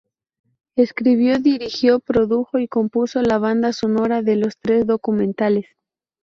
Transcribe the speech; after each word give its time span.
Escribió, 0.75 1.37
dirigió, 1.37 1.99
produjo 1.99 2.57
y 2.57 2.67
compuso 2.67 3.21
la 3.21 3.37
banda 3.37 3.71
sonora 3.71 4.23
de 4.23 4.35
los 4.35 4.57
tres 4.57 4.87
documentales. 4.87 5.67